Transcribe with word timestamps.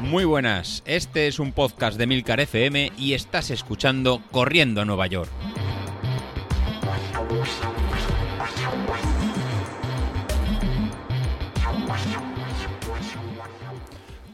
Muy 0.00 0.24
buenas, 0.24 0.82
este 0.86 1.26
es 1.26 1.38
un 1.38 1.52
podcast 1.52 1.98
de 1.98 2.06
Milcar 2.06 2.40
FM 2.40 2.92
y 2.96 3.14
estás 3.14 3.50
escuchando 3.50 4.22
Corriendo 4.30 4.80
a 4.80 4.84
Nueva 4.84 5.06
York. 5.08 5.30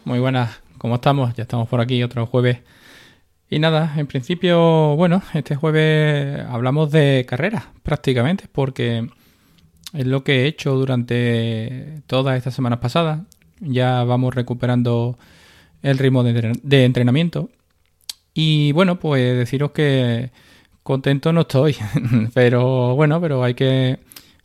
Muy 0.04 0.18
buenas, 0.18 0.60
¿cómo 0.78 0.96
estamos? 0.96 1.32
Ya 1.34 1.44
estamos 1.44 1.68
por 1.68 1.80
aquí 1.80 2.02
otro 2.02 2.26
jueves. 2.26 2.58
Y 3.48 3.58
nada, 3.58 3.94
en 3.96 4.06
principio, 4.06 4.96
bueno, 4.96 5.22
este 5.32 5.56
jueves 5.56 6.44
hablamos 6.48 6.90
de 6.90 7.24
carreras 7.28 7.64
prácticamente, 7.82 8.44
porque 8.50 9.08
es 9.92 10.06
lo 10.06 10.24
que 10.24 10.42
he 10.42 10.46
hecho 10.46 10.74
durante 10.74 12.02
todas 12.06 12.36
estas 12.36 12.54
semanas 12.54 12.78
pasadas. 12.78 13.20
Ya 13.60 14.04
vamos 14.04 14.34
recuperando 14.34 15.18
el 15.82 15.98
ritmo 15.98 16.22
de, 16.22 16.84
entrenamiento. 16.84 17.50
Y 18.34 18.72
bueno, 18.72 18.98
pues 18.98 19.36
deciros 19.36 19.72
que 19.72 20.30
contento 20.82 21.32
no 21.32 21.42
estoy, 21.42 21.76
pero 22.34 22.96
bueno, 22.96 23.20
pero 23.20 23.44
hay 23.44 23.54
que 23.54 24.00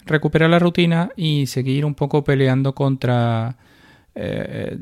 recuperar 0.06 0.50
la 0.50 0.60
rutina 0.60 1.10
y 1.16 1.48
seguir 1.48 1.86
un 1.86 1.96
poco 1.96 2.24
peleando 2.24 2.76
contra 2.76 3.58
eh, 4.16 4.78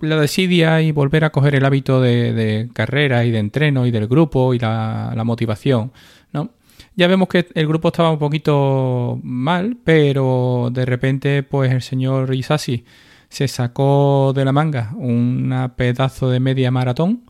la 0.00 0.20
desidia 0.20 0.80
y 0.82 0.92
volver 0.92 1.24
a 1.24 1.30
coger 1.30 1.54
el 1.54 1.64
hábito 1.64 2.00
de, 2.00 2.68
carrera 2.72 3.24
y 3.24 3.30
de 3.30 3.38
entreno 3.38 3.86
y 3.86 3.90
del 3.90 4.06
grupo 4.06 4.54
y 4.54 4.58
la, 4.58 5.12
la, 5.16 5.24
motivación, 5.24 5.92
¿no? 6.32 6.50
Ya 6.98 7.06
vemos 7.06 7.28
que 7.28 7.46
el 7.54 7.68
grupo 7.68 7.88
estaba 7.88 8.10
un 8.10 8.18
poquito 8.18 9.20
mal, 9.22 9.76
pero 9.84 10.68
de 10.72 10.84
repente, 10.84 11.44
pues 11.44 11.70
el 11.70 11.80
señor 11.80 12.34
Isasi 12.34 12.84
se 13.28 13.46
sacó 13.46 14.32
de 14.34 14.44
la 14.44 14.50
manga 14.50 14.90
un 14.96 15.54
pedazo 15.76 16.28
de 16.28 16.40
media 16.40 16.72
maratón 16.72 17.22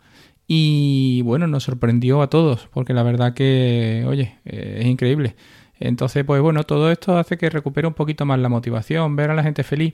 y 0.46 1.20
bueno, 1.20 1.46
nos 1.48 1.64
sorprendió 1.64 2.22
a 2.22 2.30
todos, 2.30 2.66
porque 2.72 2.94
la 2.94 3.02
verdad 3.02 3.34
que, 3.34 4.06
oye, 4.08 4.38
es 4.46 4.86
increíble. 4.86 5.36
Entonces, 5.78 6.24
pues 6.24 6.40
bueno, 6.40 6.64
todo 6.64 6.90
esto 6.90 7.18
hace 7.18 7.36
que 7.36 7.50
recupere 7.50 7.86
un 7.86 7.92
poquito 7.92 8.24
más 8.24 8.38
la 8.38 8.48
motivación, 8.48 9.16
ver 9.16 9.32
a 9.32 9.34
la 9.34 9.42
gente 9.42 9.64
feliz 9.64 9.92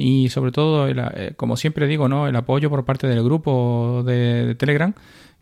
y 0.00 0.28
sobre 0.28 0.52
todo, 0.52 0.86
eh, 0.88 1.32
como 1.36 1.56
siempre 1.56 1.88
digo, 1.88 2.08
¿no? 2.08 2.28
el 2.28 2.36
apoyo 2.36 2.70
por 2.70 2.84
parte 2.84 3.08
del 3.08 3.24
grupo 3.24 4.04
de, 4.06 4.54
Telegram, 4.56 4.94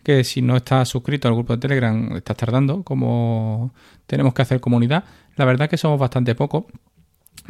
que 0.06 0.22
si 0.22 0.40
no 0.40 0.54
estás 0.54 0.88
suscrito 0.88 1.26
al 1.26 1.34
grupo 1.34 1.54
de 1.54 1.58
Telegram 1.58 2.14
estás 2.14 2.36
tardando, 2.36 2.84
como 2.84 3.72
tenemos 4.06 4.34
que 4.34 4.42
hacer 4.42 4.60
comunidad. 4.60 5.02
La 5.34 5.44
verdad 5.44 5.68
que 5.68 5.76
somos 5.76 5.98
bastante 5.98 6.36
pocos, 6.36 6.66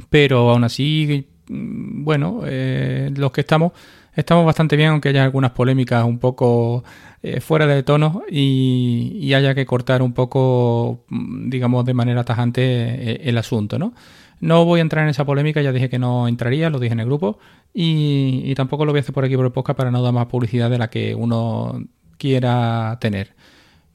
pero 0.09 0.48
aún 0.48 0.65
así, 0.65 1.29
mm, 1.51 2.03
bueno, 2.03 2.41
eh, 2.47 3.11
los 3.15 3.31
que 3.31 3.43
estamos 3.43 3.73
estamos 4.15 4.47
bastante 4.47 4.75
bien, 4.77 4.89
aunque 4.89 5.11
haya 5.11 5.23
algunas 5.25 5.51
polémicas 5.51 6.03
un 6.07 6.19
poco 6.19 6.83
eh, 7.23 7.43
fuera 7.43 7.67
de 7.67 7.83
tono 7.83 8.23
y, 8.31 9.35
haya 9.35 9.55
que 9.55 9.67
cortar 9.67 10.01
un 10.01 10.15
poco, 10.15 11.05
mm, 11.11 11.51
digamos, 11.51 11.85
de 11.85 11.93
manera 11.93 12.25
tajante 12.25 12.63
eh, 12.63 13.20
el 13.25 13.37
asunto, 13.37 13.79
¿no? 13.79 13.93
No 14.41 14.65
voy 14.65 14.81
a 14.81 14.83
entrar 14.83 15.05
en 15.05 15.11
esa 15.11 15.27
polémica, 15.27 15.61
ya 15.61 15.73
dije 15.73 15.91
que 15.91 15.98
no 15.98 16.27
entraría, 16.27 16.70
lo 16.70 16.79
dije 16.79 16.95
en 16.95 17.01
el 17.01 17.07
grupo, 17.07 17.39
y, 17.75 18.55
tampoco 18.55 18.87
lo 18.87 18.93
voy 18.93 19.01
a 19.01 19.03
hacer 19.03 19.15
por 19.15 19.27
aquí 19.27 19.37
por 19.37 19.45
el 19.45 19.53
podcast 19.53 19.77
para 19.77 19.91
no 19.91 20.01
dar 20.01 20.15
más 20.15 20.27
publicidad 20.27 20.70
de 20.70 20.79
la 20.79 20.89
que 20.89 21.15
uno 21.15 21.83
quiera 22.19 22.98
tener. 23.00 23.34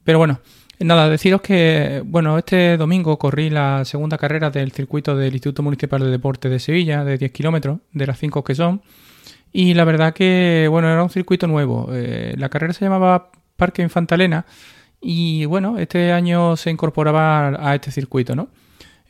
Pero 0.04 0.18
bueno, 0.18 0.40
nada, 0.80 1.08
deciros 1.08 1.40
que, 1.40 2.02
bueno, 2.04 2.38
este 2.38 2.76
domingo 2.76 3.18
corrí 3.18 3.50
la 3.50 3.84
segunda 3.84 4.18
carrera 4.18 4.50
del 4.50 4.72
circuito 4.72 5.16
del 5.16 5.32
Instituto 5.32 5.62
Municipal 5.62 6.00
de 6.00 6.10
Deporte 6.10 6.48
de 6.48 6.58
Sevilla, 6.58 7.04
de 7.04 7.18
10 7.18 7.32
kilómetros, 7.32 7.78
de 7.92 8.06
las 8.06 8.18
5 8.18 8.44
que 8.44 8.54
son. 8.54 8.82
Y 9.52 9.74
la 9.74 9.84
verdad 9.84 10.14
que, 10.14 10.66
bueno, 10.70 10.88
era 10.90 11.02
un 11.02 11.10
circuito 11.10 11.46
nuevo. 11.46 11.88
Eh, 11.92 12.34
la 12.38 12.48
carrera 12.48 12.72
se 12.72 12.84
llamaba 12.84 13.30
Parque 13.56 13.82
Infantalena 13.82 14.46
y, 15.00 15.44
bueno, 15.44 15.78
este 15.78 16.12
año 16.12 16.56
se 16.56 16.70
incorporaba 16.70 17.48
a 17.70 17.74
este 17.74 17.90
circuito, 17.90 18.34
¿no? 18.34 18.48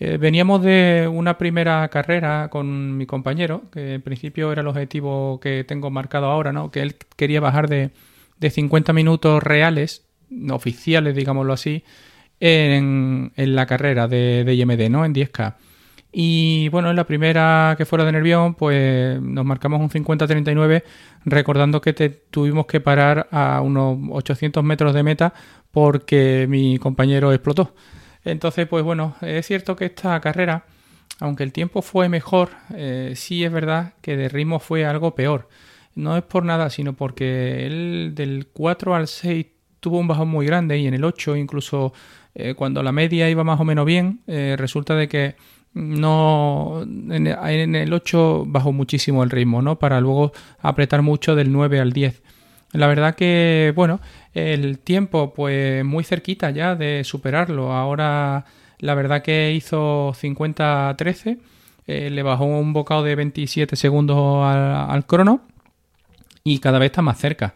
Eh, 0.00 0.16
veníamos 0.16 0.62
de 0.62 1.08
una 1.12 1.38
primera 1.38 1.86
carrera 1.88 2.48
con 2.50 2.96
mi 2.96 3.06
compañero, 3.06 3.62
que 3.70 3.94
en 3.94 4.02
principio 4.02 4.50
era 4.50 4.62
el 4.62 4.66
objetivo 4.66 5.38
que 5.38 5.64
tengo 5.64 5.90
marcado 5.90 6.26
ahora, 6.26 6.52
¿no? 6.52 6.72
Que 6.72 6.82
él 6.82 6.96
quería 7.16 7.40
bajar 7.40 7.68
de, 7.68 7.92
de 8.42 8.50
50 8.50 8.92
minutos 8.92 9.42
reales, 9.42 10.04
oficiales, 10.50 11.14
digámoslo 11.14 11.52
así, 11.54 11.84
en, 12.40 13.32
en 13.36 13.54
la 13.56 13.66
carrera 13.66 14.08
de, 14.08 14.44
de 14.44 14.54
IMD, 14.54 14.90
¿no? 14.90 15.04
En 15.04 15.14
10K. 15.14 15.54
Y 16.14 16.68
bueno, 16.68 16.90
en 16.90 16.96
la 16.96 17.06
primera 17.06 17.74
que 17.78 17.86
fuera 17.86 18.04
de 18.04 18.12
Nervión, 18.12 18.54
pues 18.54 19.18
nos 19.22 19.46
marcamos 19.46 19.80
un 19.80 19.88
50-39, 19.88 20.82
recordando 21.24 21.80
que 21.80 21.94
tuvimos 22.30 22.66
que 22.66 22.80
parar 22.80 23.28
a 23.30 23.62
unos 23.62 23.98
800 24.10 24.62
metros 24.62 24.92
de 24.92 25.02
meta 25.02 25.32
porque 25.70 26.46
mi 26.50 26.76
compañero 26.78 27.32
explotó. 27.32 27.74
Entonces, 28.24 28.66
pues 28.68 28.84
bueno, 28.84 29.16
es 29.22 29.46
cierto 29.46 29.74
que 29.74 29.86
esta 29.86 30.20
carrera, 30.20 30.66
aunque 31.18 31.44
el 31.44 31.52
tiempo 31.52 31.80
fue 31.80 32.10
mejor, 32.10 32.50
eh, 32.74 33.14
sí 33.16 33.42
es 33.42 33.50
verdad 33.50 33.94
que 34.02 34.16
de 34.16 34.28
ritmo 34.28 34.58
fue 34.58 34.84
algo 34.84 35.14
peor. 35.14 35.48
No 35.94 36.16
es 36.16 36.22
por 36.22 36.44
nada, 36.44 36.70
sino 36.70 36.94
porque 36.94 37.66
él 37.66 38.12
del 38.14 38.48
4 38.52 38.94
al 38.94 39.08
6 39.08 39.46
tuvo 39.80 39.98
un 39.98 40.08
bajón 40.08 40.28
muy 40.28 40.46
grande 40.46 40.78
y 40.78 40.86
en 40.86 40.94
el 40.94 41.04
8 41.04 41.36
incluso 41.36 41.92
eh, 42.34 42.54
cuando 42.54 42.82
la 42.82 42.92
media 42.92 43.28
iba 43.28 43.44
más 43.44 43.60
o 43.60 43.64
menos 43.64 43.84
bien, 43.84 44.20
eh, 44.26 44.56
resulta 44.58 44.94
de 44.94 45.08
que 45.08 45.36
no 45.74 46.82
en, 46.82 47.26
el 47.76 47.92
8 47.92 48.44
bajó 48.46 48.72
muchísimo 48.72 49.22
el 49.22 49.30
ritmo, 49.30 49.62
¿no? 49.62 49.78
Para 49.78 50.00
luego 50.00 50.32
apretar 50.60 51.02
mucho 51.02 51.34
del 51.34 51.52
9 51.52 51.80
al 51.80 51.92
10. 51.92 52.22
La 52.72 52.86
verdad 52.86 53.14
que, 53.14 53.72
bueno, 53.74 54.00
el 54.32 54.78
tiempo 54.78 55.34
pues 55.34 55.84
muy 55.84 56.04
cerquita 56.04 56.50
ya 56.50 56.74
de 56.74 57.04
superarlo. 57.04 57.72
Ahora 57.72 58.46
la 58.82 58.94
verdad 58.94 59.22
que 59.22 59.52
hizo 59.52 60.12
50-13, 60.12 61.38
eh, 61.86 62.10
le 62.10 62.22
bajó 62.22 62.44
un 62.44 62.72
bocado 62.72 63.04
de 63.04 63.14
27 63.14 63.76
segundos 63.76 64.44
al, 64.44 65.06
crono 65.06 65.42
y 66.44 66.58
cada 66.58 66.78
vez 66.78 66.86
está 66.86 67.02
más 67.02 67.18
cerca. 67.18 67.54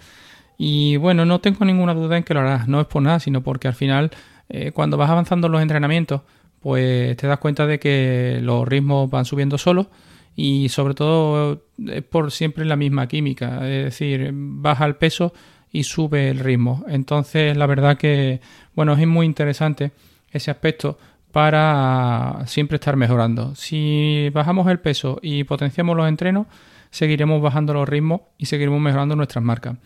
Y 0.58 0.96
bueno, 0.96 1.24
no 1.24 1.40
tengo 1.40 1.64
ninguna 1.64 1.94
duda 1.94 2.16
en 2.16 2.22
que 2.22 2.34
lo 2.34 2.40
hará, 2.40 2.64
no 2.66 2.80
es 2.80 2.86
por 2.86 3.02
nada, 3.02 3.20
sino 3.20 3.42
porque 3.42 3.68
al 3.68 3.74
final 3.74 4.10
eh, 4.48 4.72
cuando 4.72 4.96
vas 4.96 5.10
avanzando 5.10 5.48
en 5.48 5.52
los 5.52 5.62
entrenamientos, 5.62 6.22
pues 6.60 7.16
te 7.16 7.26
das 7.26 7.38
cuenta 7.38 7.66
de 7.66 7.78
que 7.78 8.40
los 8.42 8.66
ritmos 8.66 9.10
van 9.10 9.24
subiendo 9.24 9.58
solos 9.58 9.88
y 10.34 10.68
sobre 10.68 10.94
todo 10.94 11.62
es 11.86 12.02
por 12.02 12.30
siempre 12.30 12.64
la 12.64 12.76
misma 12.76 13.08
química, 13.08 13.68
es 13.68 13.84
decir, 13.84 14.30
baja 14.32 14.84
el 14.84 14.96
peso 14.96 15.32
y 15.72 15.84
sube 15.84 16.30
el 16.30 16.38
ritmo. 16.40 16.84
Entonces, 16.88 17.56
la 17.56 17.66
verdad 17.66 17.96
que, 17.96 18.40
bueno, 18.74 18.94
es 18.94 19.06
muy 19.06 19.26
interesante 19.26 19.92
ese 20.30 20.50
aspecto 20.50 20.98
para 21.32 22.44
siempre 22.46 22.76
estar 22.76 22.96
mejorando. 22.96 23.54
Si 23.54 24.30
bajamos 24.32 24.68
el 24.68 24.78
peso 24.78 25.18
y 25.22 25.44
potenciamos 25.44 25.96
los 25.96 26.08
entrenos, 26.08 26.46
seguiremos 26.90 27.40
bajando 27.42 27.74
los 27.74 27.88
ritmos 27.88 28.22
y 28.38 28.46
seguiremos 28.46 28.80
mejorando 28.80 29.16
nuestras 29.16 29.44
marcas. 29.44 29.76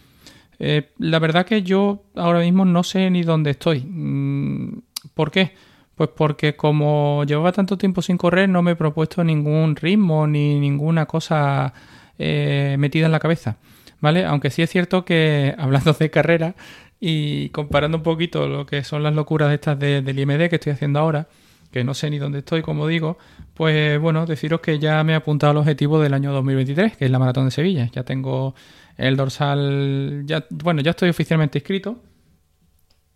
Eh, 0.59 0.91
la 0.99 1.19
verdad 1.19 1.47
que 1.47 1.63
yo 1.63 2.05
ahora 2.15 2.41
mismo 2.41 2.65
no 2.65 2.83
sé 2.83 3.11
ni 3.11 3.23
dónde 3.23 3.51
estoy. 3.51 3.81
Mm, 3.81 4.83
¿Por 5.15 5.31
qué? 5.31 5.55
Pues 5.95 6.11
porque 6.15 6.55
como 6.55 7.25
llevaba 7.25 7.53
tanto 7.53 7.79
tiempo 7.79 8.03
sin 8.03 8.19
correr, 8.19 8.49
no 8.49 8.63
me 8.63 8.73
he 8.73 8.77
propuesto 8.77 9.25
ningún 9.25 9.75
ritmo 9.77 10.27
ni 10.27 10.61
ninguna 10.61 11.07
cosa 11.07 11.73
eh, 12.19 12.77
metida 12.79 13.07
en 13.07 13.13
la 13.13 13.21
cabeza. 13.21 13.57
¿Vale? 14.01 14.25
Aunque 14.25 14.51
sí 14.51 14.63
es 14.63 14.71
cierto 14.71 15.05
que 15.05 15.55
hablando 15.59 15.95
de 15.95 16.11
carrera 16.11 16.55
y 17.01 17.49
comparando 17.51 17.97
un 17.99 18.03
poquito 18.03 18.47
lo 18.47 18.67
que 18.67 18.85
son 18.85 19.03
las 19.03 19.15
locuras 19.15 19.53
estas 19.53 19.79
del 19.79 20.19
IMD 20.19 20.49
que 20.51 20.57
estoy 20.57 20.73
haciendo 20.73 21.01
ahora, 21.01 21.29
que 21.71 21.85
no 21.85 21.95
sé 21.95 22.11
ni 22.11 22.19
dónde 22.19 22.41
estoy, 22.41 22.63
como 22.63 22.87
digo, 22.87 23.19
pues 23.55 24.01
bueno, 24.01 24.27
deciros 24.27 24.61
que 24.61 24.79
ya 24.79 25.03
me 25.05 25.13
he 25.13 25.17
apuntado 25.17 25.53
al 25.53 25.57
objetivo 25.59 26.01
del 26.01 26.15
año 26.15 26.33
2023, 26.33 26.97
que 26.97 27.05
es 27.05 27.11
la 27.11 27.19
maratón 27.19 27.47
de 27.47 27.51
Sevilla. 27.51 27.89
Ya 27.93 28.05
tengo 28.05 28.55
el 28.97 29.17
dorsal, 29.17 30.23
ya, 30.27 30.47
bueno, 30.51 30.83
ya 30.83 30.91
estoy 30.91 31.11
oficialmente 31.11 31.59
inscrito. 31.59 32.03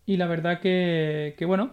Y 0.06 0.16
la 0.16 0.26
verdad 0.26 0.60
que, 0.60 1.34
que 1.38 1.44
bueno, 1.44 1.72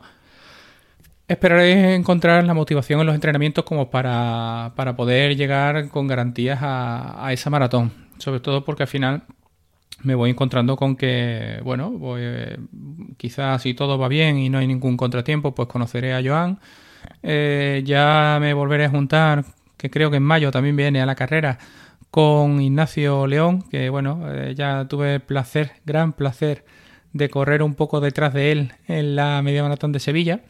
Esperaré 1.31 1.95
encontrar 1.95 2.43
la 2.43 2.53
motivación 2.53 2.99
en 2.99 3.05
los 3.05 3.15
entrenamientos 3.15 3.63
como 3.63 3.89
para, 3.89 4.73
poder 4.97 5.37
llegar 5.37 5.87
con 5.87 6.05
garantías 6.05 6.59
a, 6.61 7.29
esa 7.31 7.49
maratón. 7.49 7.93
Sobre 8.17 8.41
todo 8.41 8.65
porque 8.65 8.83
al 8.83 8.89
final 8.89 9.23
me 10.03 10.15
voy 10.15 10.29
encontrando 10.31 10.75
con 10.75 10.95
que, 10.95 11.59
bueno, 11.63 11.91
voy, 11.91 12.21
quizás 13.17 13.61
si 13.61 13.73
todo 13.73 13.97
va 13.97 14.07
bien 14.07 14.37
y 14.37 14.49
no 14.49 14.57
hay 14.57 14.67
ningún 14.67 14.97
contratiempo, 14.97 15.53
pues 15.53 15.67
conoceré 15.67 16.13
a 16.13 16.21
Joan. 16.23 16.59
Eh, 17.23 17.83
ya 17.85 18.37
me 18.39 18.53
volveré 18.53 18.85
a 18.85 18.89
juntar, 18.89 19.45
que 19.77 19.89
creo 19.89 20.11
que 20.11 20.17
en 20.17 20.23
mayo 20.23 20.51
también 20.51 20.75
viene 20.75 21.01
a 21.01 21.05
la 21.05 21.15
carrera, 21.15 21.57
con 22.09 22.61
Ignacio 22.61 23.25
León, 23.27 23.63
que 23.69 23.89
bueno, 23.89 24.21
eh, 24.27 24.53
ya 24.55 24.85
tuve 24.87 25.19
placer, 25.19 25.71
gran 25.85 26.13
placer, 26.13 26.65
de 27.13 27.29
correr 27.29 27.63
un 27.63 27.75
poco 27.75 27.99
detrás 28.01 28.33
de 28.33 28.51
él 28.51 28.73
en 28.87 29.15
la 29.15 29.41
media 29.41 29.63
maratón 29.63 29.91
de 29.91 29.99
Sevilla. 29.99 30.41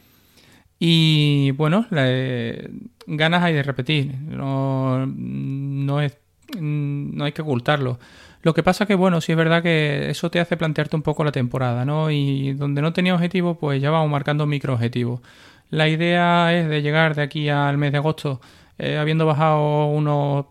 Y 0.79 1.51
bueno, 1.51 1.85
ganas 1.91 3.43
hay 3.43 3.53
de 3.53 3.61
repetir, 3.61 4.15
no, 4.19 5.05
no, 5.05 6.01
es, 6.01 6.17
no 6.59 7.23
hay 7.23 7.31
que 7.33 7.43
ocultarlo. 7.43 7.99
Lo 8.43 8.53
que 8.53 8.63
pasa 8.63 8.85
que, 8.85 8.95
bueno, 8.95 9.21
sí 9.21 9.31
es 9.33 9.37
verdad 9.37 9.61
que 9.61 10.09
eso 10.09 10.31
te 10.31 10.39
hace 10.39 10.57
plantearte 10.57 10.95
un 10.95 11.03
poco 11.03 11.23
la 11.23 11.31
temporada, 11.31 11.85
¿no? 11.85 12.09
Y 12.09 12.53
donde 12.53 12.81
no 12.81 12.93
tenía 12.93 13.13
objetivos, 13.13 13.57
pues 13.59 13.81
ya 13.81 13.91
vamos 13.91 14.09
marcando 14.09 14.45
micro 14.45 14.73
objetivos. 14.73 15.21
La 15.69 15.87
idea 15.87 16.53
es 16.53 16.67
de 16.67 16.81
llegar 16.81 17.15
de 17.15 17.21
aquí 17.21 17.49
al 17.49 17.77
mes 17.77 17.91
de 17.91 17.99
agosto 17.99 18.41
eh, 18.77 18.97
habiendo 18.97 19.25
bajado 19.25 19.85
unos 19.87 20.47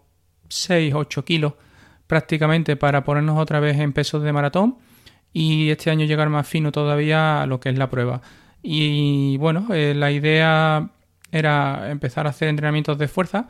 6-8 0.48 1.24
kilos 1.24 1.54
prácticamente 2.06 2.76
para 2.76 3.02
ponernos 3.04 3.38
otra 3.38 3.60
vez 3.60 3.78
en 3.78 3.92
pesos 3.92 4.22
de 4.22 4.32
maratón 4.32 4.78
y 5.32 5.70
este 5.70 5.90
año 5.90 6.06
llegar 6.06 6.28
más 6.28 6.46
fino 6.46 6.72
todavía 6.72 7.42
a 7.42 7.46
lo 7.46 7.60
que 7.60 7.70
es 7.70 7.78
la 7.78 7.90
prueba. 7.90 8.20
Y 8.62 9.36
bueno, 9.38 9.66
eh, 9.74 9.94
la 9.96 10.10
idea 10.10 10.90
era 11.32 11.90
empezar 11.90 12.26
a 12.26 12.30
hacer 12.30 12.48
entrenamientos 12.48 12.98
de 12.98 13.08
fuerza, 13.08 13.48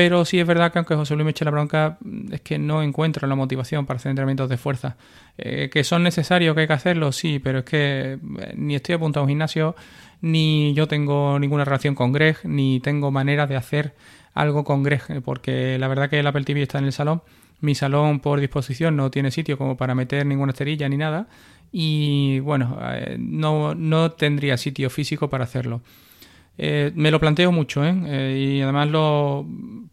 pero 0.00 0.24
sí 0.24 0.40
es 0.40 0.46
verdad 0.46 0.72
que 0.72 0.78
aunque 0.78 0.94
José 0.94 1.14
Luis 1.14 1.26
me 1.26 1.32
eche 1.32 1.44
la 1.44 1.50
bronca, 1.50 1.98
mm, 2.00 2.32
es 2.32 2.40
que 2.40 2.58
no 2.58 2.82
encuentro 2.82 3.28
la 3.28 3.34
motivación 3.34 3.84
para 3.84 3.98
hacer 3.98 4.08
entrenamientos 4.08 4.48
de 4.48 4.56
fuerza. 4.56 4.96
Eh, 5.36 5.68
que 5.70 5.84
son 5.84 6.02
necesarios, 6.02 6.54
que 6.54 6.62
hay 6.62 6.66
que 6.66 6.72
hacerlos, 6.72 7.16
sí, 7.16 7.38
pero 7.38 7.58
es 7.58 7.64
que 7.66 8.12
eh, 8.12 8.52
ni 8.56 8.74
estoy 8.74 8.94
apuntado 8.94 9.20
a 9.20 9.24
un 9.24 9.28
gimnasio, 9.28 9.76
ni 10.22 10.72
yo 10.72 10.88
tengo 10.88 11.38
ninguna 11.38 11.66
relación 11.66 11.94
con 11.94 12.12
Greg, 12.12 12.38
ni 12.44 12.80
tengo 12.80 13.10
manera 13.10 13.46
de 13.46 13.56
hacer 13.56 13.94
algo 14.32 14.64
con 14.64 14.82
Greg, 14.82 15.22
porque 15.22 15.76
la 15.78 15.86
verdad 15.86 16.08
que 16.08 16.20
el 16.20 16.26
Apple 16.26 16.44
TV 16.44 16.62
está 16.62 16.78
en 16.78 16.86
el 16.86 16.92
salón. 16.92 17.20
Mi 17.60 17.74
salón 17.74 18.20
por 18.20 18.40
disposición 18.40 18.96
no 18.96 19.10
tiene 19.10 19.30
sitio 19.30 19.58
como 19.58 19.76
para 19.76 19.94
meter 19.94 20.24
ninguna 20.24 20.52
esterilla 20.52 20.88
ni 20.88 20.96
nada 20.96 21.28
y 21.72 22.40
bueno, 22.40 22.78
eh, 22.80 23.16
no, 23.18 23.74
no, 23.74 24.12
tendría 24.12 24.56
sitio 24.56 24.88
físico 24.88 25.28
para 25.28 25.44
hacerlo. 25.44 25.82
Eh, 26.58 26.92
me 26.94 27.10
lo 27.10 27.18
planteo 27.18 27.52
mucho 27.52 27.84
¿eh? 27.84 27.94
¿eh? 28.06 28.38
y 28.38 28.60
además 28.60 28.88
lo 28.88 29.46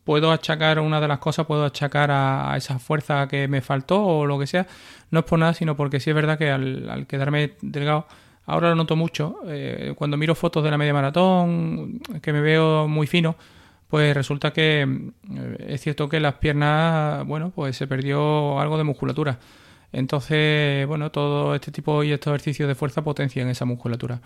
puedo 0.04 0.32
achacar, 0.32 0.80
una 0.80 1.00
de 1.00 1.08
las 1.08 1.20
cosas 1.20 1.46
puedo 1.46 1.64
achacar 1.64 2.12
a, 2.12 2.54
esa 2.58 2.78
fuerza 2.78 3.28
que 3.28 3.48
me 3.48 3.62
faltó 3.62 4.04
o 4.04 4.26
lo 4.26 4.38
que 4.38 4.48
sea, 4.48 4.68
no 5.12 5.20
es 5.20 5.26
por 5.26 5.40
nada, 5.40 5.54
sino 5.54 5.78
porque 5.78 6.00
sí 6.00 6.10
es 6.10 6.16
verdad 6.16 6.38
que 6.38 6.52
al, 6.52 6.90
al 6.90 7.08
quedarme 7.08 7.54
delgado, 7.62 8.08
ahora 8.46 8.70
lo 8.70 8.76
noto 8.76 8.96
mucho, 8.96 9.38
cuando 9.96 10.18
miro 10.18 10.36
fotos 10.36 10.64
de 10.64 10.72
la 10.72 10.78
media 10.78 10.94
maratón, 10.94 12.00
que 12.22 12.34
me 12.34 12.42
veo 12.42 12.88
muy 12.88 13.08
fino, 13.08 13.36
pues 13.90 14.14
resulta 14.14 14.52
que 14.52 15.12
es 15.60 15.82
cierto 15.82 16.10
que 16.10 16.20
las 16.20 16.36
piernas, 16.36 17.26
bueno, 17.26 17.52
pues 17.56 17.78
se 17.78 17.88
perdió 17.88 18.60
algo 18.60 18.78
de 18.78 18.84
musculatura. 18.84 19.40
Entonces, 19.94 20.86
bueno, 20.88 21.12
todo 21.12 21.56
este 21.56 21.72
tipo 21.72 22.04
y 22.04 22.12
estos 22.12 22.32
ejercicios 22.32 22.68
de 22.68 22.76
fuerza 22.76 23.04
potencian 23.04 23.48
esa 23.48 23.66
musculatura. 23.66 24.20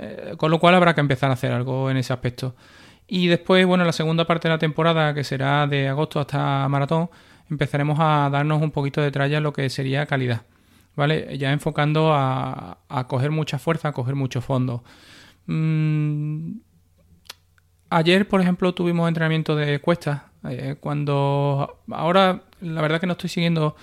Eh, 0.00 0.34
con 0.36 0.50
lo 0.50 0.58
cual 0.58 0.74
habrá 0.74 0.94
que 0.94 1.00
empezar 1.00 1.30
a 1.30 1.34
hacer 1.34 1.52
algo 1.52 1.90
en 1.90 1.96
ese 1.96 2.12
aspecto. 2.12 2.54
Y 3.06 3.26
después, 3.26 3.66
bueno, 3.66 3.84
la 3.84 3.92
segunda 3.92 4.26
parte 4.26 4.48
de 4.48 4.54
la 4.54 4.58
temporada, 4.58 5.14
que 5.14 5.24
será 5.24 5.66
de 5.66 5.88
agosto 5.88 6.20
hasta 6.20 6.68
maratón, 6.68 7.10
empezaremos 7.50 7.98
a 8.00 8.30
darnos 8.30 8.62
un 8.62 8.70
poquito 8.70 9.00
de 9.00 9.10
tralla 9.10 9.40
lo 9.40 9.52
que 9.52 9.68
sería 9.68 10.06
calidad. 10.06 10.42
¿Vale? 10.96 11.38
Ya 11.38 11.52
enfocando 11.52 12.12
a, 12.12 12.78
coger 13.08 13.30
mucha 13.30 13.58
fuerza, 13.58 13.88
a 13.88 13.92
coger 13.92 14.14
mucho 14.14 14.40
fondo. 14.40 14.84
Mm, 15.46 16.58
ayer, 17.90 18.28
por 18.28 18.40
ejemplo, 18.40 18.74
tuvimos 18.74 19.08
entrenamiento 19.08 19.56
de 19.56 19.80
cuestas. 19.80 20.22
Eh, 20.48 20.76
cuando 20.80 21.80
ahora, 21.90 22.42
la 22.60 22.82
verdad 22.82 23.00
que 23.00 23.06
no 23.06 23.12
estoy 23.12 23.30
siguiendo 23.30 23.76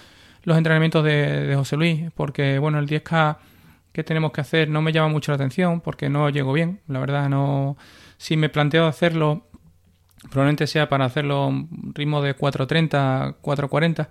los 0.43 0.57
entrenamientos 0.57 1.03
de, 1.03 1.53
José 1.55 1.75
Luis, 1.75 2.09
porque 2.15 2.57
bueno, 2.57 2.79
el 2.79 2.87
10K 2.87 3.37
que 3.97 4.03
tenemos 4.03 4.31
que 4.31 4.41
hacer 4.41 4.69
no 4.69 4.83
me 4.83 4.91
llama 4.91 5.07
mucho 5.07 5.31
la 5.31 5.37
atención, 5.37 5.81
porque 5.81 6.07
no 6.07 6.29
llego 6.29 6.53
bien, 6.53 6.81
la 6.87 6.99
verdad 6.99 7.29
no... 7.29 7.77
Si 8.17 8.37
me 8.37 8.47
planteo 8.47 8.85
hacerlo, 8.85 9.47
probablemente 10.29 10.67
sea 10.67 10.87
para 10.87 11.05
hacerlo 11.05 11.37
a 11.37 11.47
un 11.47 11.93
ritmo 11.95 12.21
de 12.21 12.37
4.30, 12.37 13.37
4.40, 13.41 14.07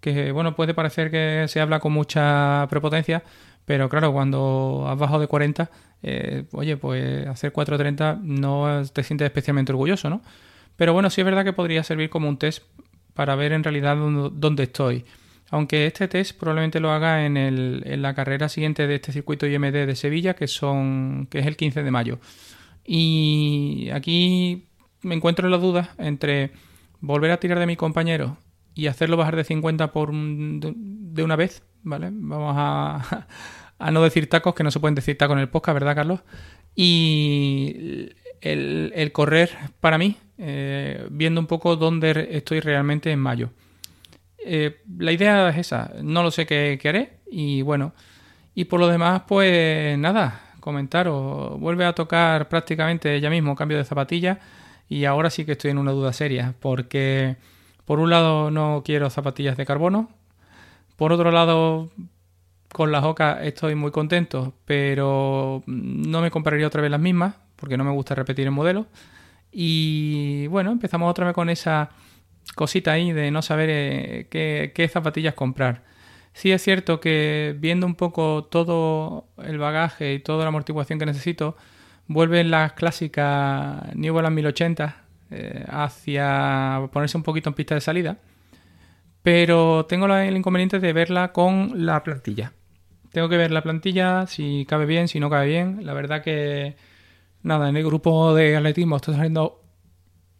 que 0.00 0.32
bueno, 0.32 0.56
puede 0.56 0.74
parecer 0.74 1.12
que 1.12 1.44
se 1.46 1.60
habla 1.60 1.78
con 1.78 1.92
mucha 1.92 2.66
prepotencia, 2.68 3.22
pero 3.64 3.88
claro, 3.88 4.12
cuando 4.12 4.86
has 4.88 4.98
bajado 4.98 5.20
de 5.20 5.28
40, 5.28 5.70
eh, 6.02 6.44
oye, 6.50 6.76
pues 6.76 7.24
hacer 7.28 7.52
4.30 7.52 8.20
no 8.20 8.82
te 8.92 9.04
sientes 9.04 9.24
especialmente 9.24 9.70
orgulloso, 9.70 10.10
¿no? 10.10 10.20
Pero 10.74 10.92
bueno, 10.94 11.10
sí 11.10 11.20
es 11.20 11.24
verdad 11.24 11.44
que 11.44 11.52
podría 11.52 11.84
servir 11.84 12.10
como 12.10 12.28
un 12.28 12.38
test 12.38 12.64
para 13.14 13.36
ver 13.36 13.52
en 13.52 13.62
realidad 13.62 13.96
dónde 13.96 14.64
estoy. 14.64 15.04
Aunque 15.50 15.86
este 15.86 16.08
test 16.08 16.38
probablemente 16.38 16.80
lo 16.80 16.90
haga 16.90 17.24
en, 17.24 17.36
el, 17.36 17.82
en 17.86 18.02
la 18.02 18.14
carrera 18.14 18.48
siguiente 18.48 18.86
de 18.86 18.96
este 18.96 19.12
circuito 19.12 19.46
IMD 19.46 19.72
de 19.72 19.96
Sevilla, 19.96 20.34
que, 20.34 20.46
son, 20.46 21.26
que 21.30 21.38
es 21.38 21.46
el 21.46 21.56
15 21.56 21.82
de 21.82 21.90
mayo. 21.90 22.18
Y 22.84 23.88
aquí 23.92 24.68
me 25.02 25.14
encuentro 25.14 25.46
en 25.46 25.52
la 25.52 25.58
duda 25.58 25.94
entre 25.98 26.52
volver 27.00 27.30
a 27.30 27.40
tirar 27.40 27.58
de 27.58 27.66
mi 27.66 27.76
compañero 27.76 28.38
y 28.74 28.86
hacerlo 28.86 29.16
bajar 29.16 29.36
de 29.36 29.44
50 29.44 29.92
por 29.92 30.12
de 30.12 31.22
una 31.22 31.36
vez, 31.36 31.62
¿vale? 31.82 32.10
Vamos 32.12 32.54
a, 32.56 33.26
a, 33.78 33.90
no 33.90 34.02
decir 34.02 34.28
tacos, 34.28 34.54
que 34.54 34.64
no 34.64 34.70
se 34.70 34.80
pueden 34.80 34.94
decir 34.94 35.16
tacos 35.16 35.34
en 35.34 35.40
el 35.40 35.48
podcast, 35.48 35.74
¿verdad, 35.74 35.96
Carlos? 35.96 36.20
Y 36.74 38.10
el, 38.40 38.92
el 38.94 39.12
correr 39.12 39.50
para 39.80 39.98
mí, 39.98 40.16
eh, 40.36 41.06
viendo 41.10 41.40
un 41.40 41.46
poco 41.46 41.76
dónde 41.76 42.28
estoy 42.32 42.60
realmente 42.60 43.10
en 43.10 43.18
mayo. 43.18 43.50
Eh, 44.50 44.80
la 44.98 45.12
idea 45.12 45.50
es 45.50 45.58
esa, 45.58 45.92
no 46.02 46.22
lo 46.22 46.30
sé 46.30 46.46
qué, 46.46 46.80
haré 46.82 47.18
y 47.30 47.60
bueno, 47.60 47.92
y 48.54 48.64
por 48.64 48.80
lo 48.80 48.88
demás 48.88 49.24
pues 49.28 49.98
nada, 49.98 50.40
comentaros, 50.60 51.60
vuelve 51.60 51.84
a 51.84 51.92
tocar 51.92 52.48
prácticamente 52.48 53.20
ya 53.20 53.28
mismo 53.28 53.54
cambio 53.54 53.76
de 53.76 53.84
zapatilla 53.84 54.40
y 54.88 55.04
ahora 55.04 55.28
sí 55.28 55.44
que 55.44 55.52
estoy 55.52 55.72
en 55.72 55.76
una 55.76 55.92
duda 55.92 56.14
seria 56.14 56.54
porque 56.60 57.36
por 57.84 58.00
un 58.00 58.08
lado 58.08 58.50
no 58.50 58.82
quiero 58.86 59.10
zapatillas 59.10 59.58
de 59.58 59.66
carbono, 59.66 60.08
por 60.96 61.12
otro 61.12 61.30
lado 61.30 61.90
con 62.72 62.90
las 62.90 63.04
OCA 63.04 63.44
estoy 63.44 63.74
muy 63.74 63.90
contento, 63.90 64.54
pero 64.64 65.62
no 65.66 66.22
me 66.22 66.30
compraría 66.30 66.66
otra 66.66 66.80
vez 66.80 66.90
las 66.90 67.00
mismas 67.00 67.34
porque 67.56 67.76
no 67.76 67.84
me 67.84 67.90
gusta 67.90 68.14
repetir 68.14 68.46
el 68.46 68.52
modelo. 68.52 68.86
Y 69.52 70.46
bueno, 70.46 70.72
empezamos 70.72 71.10
otra 71.10 71.26
vez 71.26 71.34
con 71.34 71.50
esa 71.50 71.90
cosita 72.54 72.92
ahí 72.92 73.12
de 73.12 73.30
no 73.30 73.42
saber 73.42 73.68
eh, 73.70 74.26
qué, 74.74 74.88
zapatillas 74.88 75.34
comprar. 75.34 75.82
Sí 76.32 76.52
es 76.52 76.62
cierto 76.62 77.00
que 77.00 77.54
viendo 77.58 77.86
un 77.86 77.94
poco 77.94 78.44
todo 78.44 79.26
el 79.42 79.58
bagaje 79.58 80.14
y 80.14 80.20
toda 80.20 80.44
la 80.44 80.48
amortiguación 80.48 80.98
que 80.98 81.06
necesito, 81.06 81.56
vuelven 82.06 82.50
las 82.50 82.72
clásicas 82.74 83.94
New 83.94 84.14
Balance 84.14 84.34
1080 84.34 84.96
eh, 85.30 85.64
hacia 85.68 86.88
ponerse 86.92 87.16
un 87.16 87.22
poquito 87.22 87.50
en 87.50 87.54
pista 87.54 87.74
de 87.74 87.80
salida. 87.80 88.18
Pero 89.22 89.86
tengo 89.86 90.06
el 90.06 90.36
inconveniente 90.36 90.78
de 90.78 90.92
verla 90.92 91.32
con 91.32 91.84
la 91.86 92.02
plantilla. 92.02 92.52
Tengo 93.12 93.28
que 93.28 93.36
ver 93.36 93.50
la 93.50 93.62
plantilla, 93.62 94.26
si 94.26 94.64
cabe 94.66 94.86
bien, 94.86 95.08
si 95.08 95.18
no 95.20 95.30
cabe 95.30 95.46
bien. 95.46 95.84
La 95.84 95.92
verdad 95.92 96.22
que, 96.22 96.76
nada, 97.42 97.68
en 97.68 97.76
el 97.76 97.84
grupo 97.84 98.34
de 98.34 98.56
atletismo 98.56 98.96
está 98.96 99.12
saliendo 99.12 99.62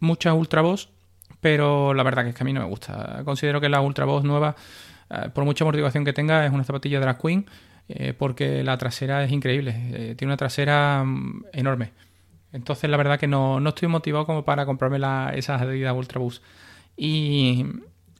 mucha 0.01 0.33
Ultra 0.35 0.63
pero 1.41 1.95
la 1.95 2.03
verdad 2.03 2.25
que 2.25 2.31
es 2.31 2.35
que 2.35 2.43
a 2.43 2.47
mí 2.47 2.53
no 2.53 2.61
me 2.61 2.67
gusta. 2.67 3.23
Considero 3.25 3.61
que 3.61 3.69
la 3.69 3.81
Ultra 3.81 4.05
Boss 4.05 4.25
nueva, 4.25 4.57
eh, 5.11 5.29
por 5.33 5.45
mucha 5.45 5.65
motivación 5.65 6.05
que 6.05 6.13
tenga, 6.13 6.45
es 6.45 6.53
una 6.53 6.65
zapatilla 6.65 7.01
de 7.01 7.07
la 7.07 7.19
Queen, 7.19 7.47
eh, 7.89 8.13
porque 8.17 8.63
la 8.63 8.77
trasera 8.77 9.25
es 9.25 9.33
increíble, 9.33 9.75
eh, 9.77 10.15
tiene 10.17 10.31
una 10.31 10.37
trasera 10.37 11.03
mm, 11.05 11.47
enorme. 11.53 11.93
Entonces 12.53 12.89
la 12.91 12.97
verdad 12.97 13.19
que 13.19 13.27
no, 13.27 13.67
estoy 13.67 13.89
motivado 13.89 14.27
como 14.27 14.45
para 14.45 14.67
comprarme 14.67 14.99
la, 14.99 15.33
esas 15.35 15.63
Adidas 15.63 15.95
Ultra 15.95 16.21
Boost. 16.21 16.43
Y, 16.97 17.65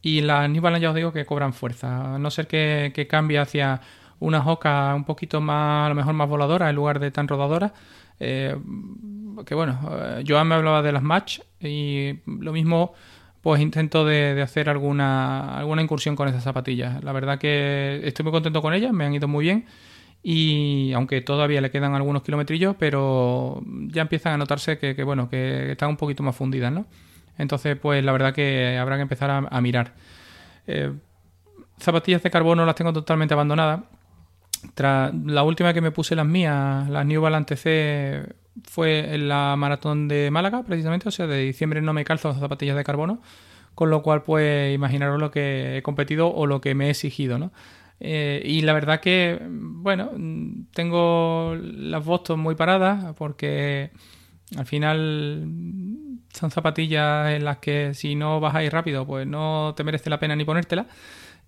y 0.03 0.21
las 0.21 0.49
New 0.49 0.63
Balance 0.63 0.83
ya 0.83 0.91
os 0.91 0.95
digo 0.95 1.13
que 1.13 1.27
cobran 1.27 1.53
fuerza, 1.53 2.15
a 2.15 2.19
no 2.19 2.31
ser 2.31 2.47
que, 2.47 3.07
cambie 3.11 3.39
hacia 3.39 3.81
una 4.21 4.47
hoca 4.47 4.95
un 4.95 5.05
poquito 5.05 5.41
más, 5.41 5.87
a 5.87 5.89
lo 5.91 5.95
mejor 5.95 6.15
más 6.15 6.29
voladora 6.29 6.71
en 6.71 6.77
lugar 6.77 6.99
de 7.01 7.11
tan 7.11 7.29
rodadora. 7.29 7.73
Eh, 8.21 8.57
que 9.45 9.55
bueno, 9.55 9.79
eh, 9.91 10.25
Joan 10.27 10.49
me 10.49 10.55
hablaba 10.55 10.83
de 10.83 10.93
las 10.93 11.03
match 11.03 11.41
y 11.61 12.21
lo 12.27 12.53
mismo 12.53 12.95
pues 13.41 13.61
intento 13.61 14.05
de, 14.05 14.41
hacer 14.43 14.69
alguna, 14.69 15.57
alguna 15.57 15.83
incursión 15.83 16.17
con 16.17 16.29
esas 16.29 16.43
zapatillas. 16.43 17.03
La 17.05 17.13
verdad 17.13 17.39
que 17.39 18.01
estoy 18.05 18.25
muy 18.25 18.33
contento 18.33 18.61
con 18.61 18.75
ellas, 18.75 18.93
me 18.93 19.05
han 19.05 19.15
ido 19.15 19.29
muy 19.29 19.45
bien 19.45 19.67
y 20.23 20.93
aunque 20.93 21.21
todavía 21.21 21.61
le 21.61 21.71
quedan 21.71 21.95
algunos 21.95 22.23
kilometrillos, 22.23 22.77
pero 22.79 23.63
ya 23.87 24.03
empiezan 24.03 24.35
a 24.35 24.37
notarse 24.37 24.79
que, 24.79 25.03
bueno, 25.05 25.31
que 25.31 25.73
están 25.73 25.91
un 25.91 25.97
poquito 25.97 26.23
más 26.23 26.35
fundidas, 26.35 26.73
¿no? 26.73 26.87
Entonces, 27.39 27.79
pues 27.81 28.05
la 28.05 28.13
verdad 28.13 28.35
que 28.35 28.77
habrá 28.77 28.97
que 28.97 29.03
empezar 29.03 29.31
a, 29.31 29.61
mirar. 29.61 29.95
Eh, 30.67 30.93
zapatillas 31.79 32.23
de 32.23 32.31
carbono 32.31 32.67
las 32.67 32.75
tengo 32.75 32.93
totalmente 32.93 33.33
abandonadas. 33.35 33.81
Tras 34.75 35.15
la 35.15 35.45
última 35.45 35.73
que 35.73 35.81
me 35.81 35.93
puse 35.93 36.17
las 36.17 36.27
mías, 36.27 36.89
las 36.91 37.07
New 37.07 37.23
Balance 37.23 37.57
C 37.57 38.27
fue 38.65 39.15
en 39.15 39.29
la 39.29 39.55
maratón 39.57 40.09
de 40.09 40.31
Málaga, 40.31 40.63
precisamente, 40.63 41.09
o 41.09 41.13
sea, 41.13 41.27
de 41.27 41.39
diciembre 41.43 41.81
no 41.83 41.93
me 41.93 42.05
calzo 42.05 42.33
zapatillas 42.35 42.77
de 42.77 42.85
carbono, 42.85 43.21
con 43.75 43.91
lo 43.91 44.03
cual, 44.03 44.23
pues, 44.23 44.75
imaginaros 44.75 45.21
lo 45.21 45.31
que 45.31 45.79
he 45.79 45.83
competido 45.83 46.33
o 46.35 46.47
lo 46.47 46.61
que 46.61 46.75
me 46.75 46.87
he 46.87 46.91
exigido, 46.91 47.39
¿no? 47.39 47.53
Eh, 48.01 48.43
y 48.45 48.63
la 48.63 48.73
verdad 48.73 49.01
que, 49.01 49.41
bueno, 49.49 50.11
tengo 50.73 51.57
las 51.61 52.05
Boston 52.05 52.41
muy 52.41 52.55
paradas 52.55 53.15
porque 53.17 53.91
al 54.57 54.67
final 54.67 55.47
son 56.33 56.51
zapatillas 56.51 57.31
en 57.33 57.45
las 57.45 57.59
que 57.59 57.95
si 57.95 58.15
no 58.15 58.41
vas 58.41 58.55
a 58.55 58.65
ir 58.65 58.73
rápido, 58.73 59.07
pues 59.07 59.27
no 59.27 59.75
te 59.77 59.85
merece 59.85 60.11
la 60.11 60.21
pena 60.21 60.37
ni 60.37 60.45
ponértela. 60.45 60.87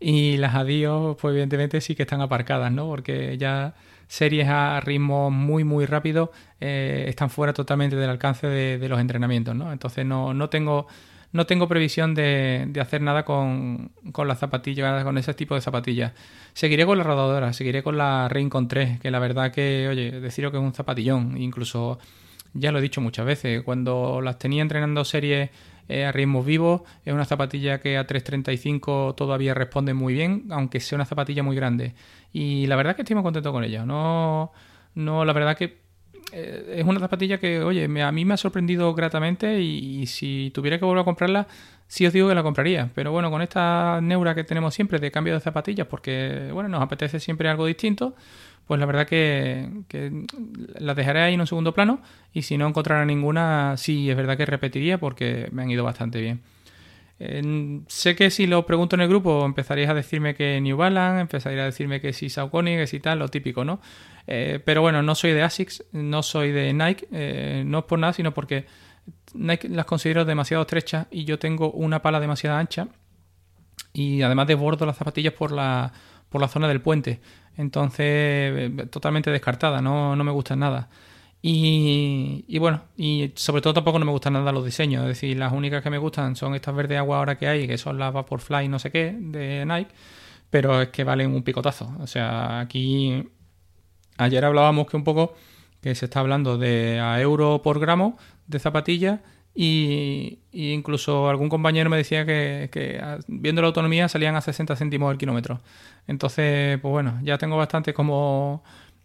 Y 0.01 0.39
las 0.39 0.55
adiós, 0.55 1.17
pues 1.21 1.33
evidentemente 1.33 1.81
sí 1.81 1.95
que 1.95 2.05
están 2.05 2.23
aparcadas, 2.23 2.73
¿no? 2.73 2.87
Porque 2.87 3.37
ya 3.39 3.75
series 4.11 4.49
a 4.49 4.81
ritmo 4.81 5.31
muy, 5.31 5.63
muy 5.63 5.87
rápido 5.87 6.33
eh, 6.59 7.05
están 7.07 7.31
fuera 7.31 7.53
totalmente 7.53 7.95
del 7.95 8.11
alcance 8.11 8.49
de, 8.49 8.89
los 8.89 8.99
entrenamientos, 8.99 9.55
¿no? 9.55 9.73
Entonces 9.73 10.05
no, 10.05 10.35
no 10.35 10.51
tengo 10.51 10.89
no 11.33 11.47
tengo 11.47 11.69
previsión 11.69 12.13
de, 12.17 12.67
de 12.71 12.81
hacer 12.81 13.03
nada 13.03 13.25
con, 13.25 13.93
con, 14.11 14.27
las 14.27 14.41
zapatillas, 14.41 15.05
con 15.05 15.17
ese 15.17 15.33
tipo 15.35 15.55
de 15.55 15.61
zapatillas. 15.61 16.13
Seguiré 16.55 16.85
con 16.87 16.99
la 16.99 17.05
rodadora, 17.05 17.53
seguiré 17.53 17.85
con 17.85 17.97
la 17.97 18.29
Rincon 18.29 18.67
3, 18.67 18.99
que 18.99 19.13
la 19.13 19.21
verdad 19.21 19.53
que, 19.53 19.87
oye, 19.89 20.21
deciros 20.21 20.51
que 20.51 20.59
es 20.59 20.65
un 20.65 20.75
zapatillón. 20.75 21.39
Incluso, 21.39 22.01
ya 22.53 22.73
lo 22.73 22.81
he 22.81 22.83
dicho 22.83 23.01
muchas 23.01 23.27
veces, 23.27 23.63
cuando 23.63 24.21
las 24.21 24.41
tenía 24.41 24.61
entrenando 24.61 25.05
series 25.05 25.51
eh, 25.91 26.05
a 26.05 26.13
ritmos 26.13 26.47
vivos, 26.47 26.83
es 27.05 27.13
una 27.13 27.25
zapatilla 27.25 27.81
que 27.81 27.99
a 27.99 28.07
3.35 28.07 29.17
todavía 29.17 29.55
responde 29.55 29.93
muy 29.93 30.15
bien, 30.15 30.45
aunque 30.51 30.79
sea 30.79 30.97
una 30.97 31.05
zapatilla 31.05 31.43
muy 31.43 31.57
grande. 31.57 31.95
Y 32.33 32.67
la 32.69 32.77
verdad 32.77 32.95
que 32.95 33.03
estoy 33.03 33.15
muy 33.15 33.25
contento 33.25 33.51
con 33.53 33.65
ella. 33.65 33.85
No, 33.85 34.53
no, 34.95 35.25
la 35.25 35.33
verdad 35.33 35.57
que 35.57 35.79
eh, 36.33 36.77
es 36.79 36.87
una 36.87 37.01
zapatilla 37.01 37.39
que, 37.39 37.63
oye, 37.63 37.85
a 38.03 38.13
mí 38.13 38.25
me 38.25 38.35
ha 38.35 38.37
sorprendido 38.37 38.95
gratamente 38.95 39.61
y, 39.61 40.07
si 40.07 40.53
tuviera 40.55 40.79
que 40.79 40.85
volver 40.85 41.03
a 41.03 41.05
comprarla, 41.05 41.49
sí 41.89 42.07
os 42.07 42.13
digo 42.13 42.29
que 42.29 42.35
la 42.35 42.43
compraría. 42.43 42.91
Pero 42.95 43.11
bueno, 43.13 43.31
con 43.31 43.43
esta 43.43 44.01
neura 44.01 44.35
que 44.35 44.45
tenemos 44.45 44.75
siempre 44.75 44.99
de 45.01 45.11
cambio 45.11 45.35
de 45.35 45.41
zapatillas, 45.41 45.87
porque, 45.89 46.51
bueno, 46.53 46.69
nos 46.69 46.83
apetece 46.83 47.19
siempre 47.19 47.49
algo 47.49 47.67
distinto, 47.67 48.15
pues 48.71 48.79
la 48.79 48.87
verdad 48.87 49.05
que, 49.05 49.69
que 49.89 50.13
las 50.79 50.95
dejaré 50.95 51.23
ahí 51.23 51.35
en 51.35 51.41
un 51.41 51.49
segundo 51.49 51.75
plano 51.75 52.01
y 52.33 52.43
si 52.43 52.57
no 52.57 52.69
encontrara 52.69 53.05
ninguna, 53.05 53.75
sí 53.77 54.09
es 54.09 54.17
verdad 54.17 54.37
que 54.37 54.47
repetiría 54.47 54.99
porque 54.99 55.49
me 55.51 55.63
han 55.63 55.71
ido 55.73 55.83
bastante 55.83 56.21
bien 56.21 56.41
sé 57.89 58.17
que 58.17 58.31
si 58.31 58.47
lo 58.47 58.65
pregunto 58.65 58.97
en 58.97 59.03
el 59.03 59.09
grupo 59.09 59.45
empezaríais 59.45 59.91
a 59.91 59.95
decirme 59.95 60.35
que 60.35 60.59
New 60.61 60.77
Balance, 60.77 61.21
empezaríais 61.21 61.63
a 61.63 61.67
decirme 61.67 62.01
que 62.01 62.15
si 62.15 62.31
Saucony, 62.31 62.77
que 62.77 62.87
si 62.87 62.99
tal, 62.99 63.19
lo 63.19 63.29
típico, 63.29 63.63
¿no? 63.63 63.81
Eh, 64.27 64.59
pero 64.65 64.81
bueno, 64.81 65.03
no 65.03 65.15
soy 65.15 65.33
de 65.33 65.43
ASICS, 65.43 65.85
no 65.93 66.23
soy 66.23 66.51
de 66.51 66.73
Nike, 66.73 67.09
eh, 67.13 67.63
no 67.67 67.81
es 67.81 67.85
por 67.85 67.99
nada, 67.99 68.15
sino 68.15 68.33
porque 68.33 68.65
Nike 69.35 69.69
las 69.69 69.85
considero 69.85 70.25
demasiado 70.25 70.63
estrechas 70.63 71.09
y 71.11 71.25
yo 71.25 71.39
tengo 71.39 71.71
una 71.73 72.01
pala 72.01 72.21
demasiado 72.21 72.57
ancha 72.57 72.89
y 73.93 74.23
además 74.23 74.47
desbordo 74.47 74.87
las 74.87 74.97
zapatillas 74.97 75.35
por 75.35 75.53
la, 75.53 75.93
por 76.31 76.41
la 76.41 76.49
zona 76.49 76.69
del 76.69 76.81
puente. 76.81 77.21
Entonces, 77.57 78.07
eh, 78.07 78.87
totalmente 78.91 79.31
descartada, 79.31 79.83
no, 79.83 80.17
no 80.17 80.25
me 80.25 80.33
gustan 80.33 80.61
nada. 80.61 80.89
Y, 81.43 82.59
bueno, 82.59 82.83
y 82.97 83.33
sobre 83.35 83.63
todo 83.63 83.73
tampoco 83.73 83.99
no 83.99 84.05
me 84.05 84.13
gustan 84.13 84.35
nada 84.35 84.53
los 84.53 84.65
diseños. 84.65 85.03
Es 85.03 85.09
decir, 85.09 85.37
las 85.39 85.53
únicas 85.53 85.83
que 85.83 85.91
me 85.91 85.99
gustan 85.99 86.37
son 86.37 86.55
estas 86.55 86.75
verde 86.75 86.99
agua 86.99 87.19
ahora 87.19 87.39
que 87.39 87.49
hay, 87.49 87.67
que 87.67 87.79
son 87.79 87.99
las 87.99 88.13
Vaporfly 88.13 88.69
no 88.69 88.79
sé 88.79 88.91
qué 88.91 89.17
de 89.19 89.65
Nike, 89.67 89.91
pero 90.51 90.83
es 90.83 90.89
que 90.91 91.05
valen 91.05 91.35
un 91.35 91.43
picotazo. 91.43 91.95
O 92.01 92.07
sea, 92.07 92.61
aquí 92.61 93.27
ayer 94.19 94.45
hablábamos 94.45 94.87
que 94.87 94.97
un 94.97 95.05
poco 95.05 95.35
que 95.81 95.95
se 95.95 96.07
está 96.07 96.21
hablando 96.21 96.59
de 96.59 97.01
a 97.01 97.21
euro 97.21 97.63
por 97.63 97.81
gramo 97.81 98.19
de 98.47 98.59
zapatillas 98.59 99.21
y, 99.55 100.39
incluso 100.53 101.29
algún 101.29 101.49
compañero 101.49 101.91
me 101.91 101.97
decía 101.97 102.25
que, 102.25 103.01
viendo 103.27 103.63
la 103.63 103.69
autonomía 103.69 104.09
salían 104.09 104.37
a 104.37 104.41
60 104.41 104.77
céntimos 104.77 105.13
el 105.13 105.19
kilómetro. 105.19 105.61
Entonces, 106.07 106.79
pues 106.81 106.91
bueno, 106.91 107.19
ya 107.23 107.39
tengo 107.39 107.57
bastante 107.57 107.93
como 107.93 108.63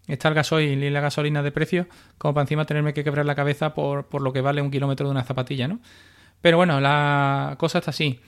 está 0.07 0.29
el 0.29 0.35
gasoil 0.35 0.83
y 0.83 0.89
la 0.89 1.01
gasolina 1.01 1.41
de 1.41 1.51
precio, 1.51 1.87
como 2.17 2.35
para 2.35 2.43
encima 2.43 2.65
tenerme 2.65 2.93
que 2.93 3.03
quebrar 3.03 3.25
la 3.25 3.35
cabeza 3.35 3.73
por, 3.73 4.05
por 4.07 4.21
lo 4.21 4.33
que 4.33 4.41
vale 4.41 4.61
un 4.61 4.69
kilómetro 4.69 5.07
de 5.07 5.11
una 5.11 5.23
zapatilla, 5.23 5.67
¿no? 5.67 5.79
Pero 6.41 6.57
bueno, 6.57 6.79
la 6.79 7.55
cosa 7.57 7.79
está 7.79 7.89
así. 7.89 8.19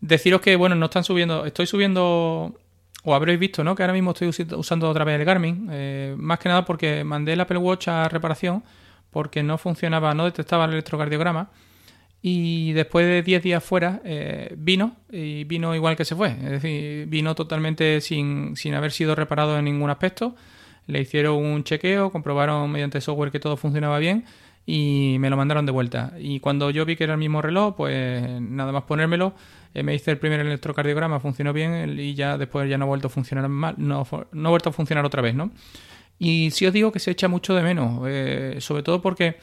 Deciros 0.00 0.40
que, 0.40 0.56
bueno, 0.56 0.74
no 0.74 0.86
están 0.86 1.04
subiendo, 1.04 1.46
estoy 1.46 1.66
subiendo, 1.66 2.58
o 3.04 3.14
habréis 3.14 3.38
visto, 3.38 3.62
¿no? 3.62 3.76
Que 3.76 3.84
ahora 3.84 3.92
mismo 3.92 4.10
estoy 4.10 4.28
usando 4.56 4.88
otra 4.88 5.04
vez 5.04 5.20
el 5.20 5.24
Garmin, 5.24 5.68
eh, 5.70 6.14
más 6.18 6.40
que 6.40 6.48
nada 6.48 6.64
porque 6.64 7.04
mandé 7.04 7.34
el 7.34 7.40
Apple 7.40 7.58
Watch 7.58 7.88
a 7.88 8.08
reparación 8.08 8.64
porque 9.10 9.42
no 9.42 9.58
funcionaba, 9.58 10.14
no 10.14 10.24
detectaba 10.24 10.64
el 10.64 10.72
electrocardiograma. 10.72 11.50
Y 12.22 12.72
después 12.72 13.06
de 13.06 13.22
10 13.22 13.42
días 13.42 13.64
fuera, 13.64 14.02
eh, 14.04 14.54
vino 14.58 14.96
y 15.10 15.44
vino 15.44 15.74
igual 15.74 15.96
que 15.96 16.04
se 16.04 16.14
fue. 16.14 16.28
Es 16.30 16.50
decir, 16.50 17.06
vino 17.06 17.34
totalmente 17.34 18.00
sin, 18.02 18.56
sin 18.56 18.74
haber 18.74 18.92
sido 18.92 19.14
reparado 19.14 19.58
en 19.58 19.64
ningún 19.64 19.88
aspecto 19.88 20.34
le 20.90 21.00
hicieron 21.00 21.36
un 21.36 21.64
chequeo, 21.64 22.10
comprobaron 22.10 22.70
mediante 22.70 23.00
software 23.00 23.30
que 23.30 23.40
todo 23.40 23.56
funcionaba 23.56 23.98
bien 23.98 24.24
y 24.66 25.16
me 25.18 25.30
lo 25.30 25.36
mandaron 25.36 25.66
de 25.66 25.72
vuelta. 25.72 26.14
Y 26.18 26.40
cuando 26.40 26.70
yo 26.70 26.84
vi 26.84 26.96
que 26.96 27.04
era 27.04 27.14
el 27.14 27.18
mismo 27.18 27.40
reloj, 27.42 27.76
pues 27.76 28.40
nada 28.40 28.72
más 28.72 28.84
ponérmelo, 28.84 29.34
eh, 29.74 29.82
me 29.82 29.94
hice 29.94 30.10
el 30.10 30.18
primer 30.18 30.40
electrocardiograma, 30.40 31.20
funcionó 31.20 31.52
bien 31.52 31.98
y 31.98 32.14
ya 32.14 32.36
después 32.36 32.68
ya 32.68 32.76
no 32.78 32.84
ha 32.84 32.88
vuelto 32.88 33.06
a 33.08 33.10
funcionar 33.10 33.48
mal, 33.48 33.74
no, 33.78 34.06
no 34.32 34.48
ha 34.48 34.50
vuelto 34.50 34.70
a 34.70 34.72
funcionar 34.72 35.04
otra 35.04 35.22
vez, 35.22 35.34
¿no? 35.34 35.50
Y 36.20 36.52
sí 36.52 36.66
os 36.66 36.72
digo 36.72 36.92
que 36.92 37.00
se 37.00 37.10
echa 37.10 37.26
mucho 37.26 37.54
de 37.54 37.62
menos, 37.62 38.02
eh, 38.06 38.58
sobre 38.60 38.84
todo 38.84 39.02
porque 39.02 39.38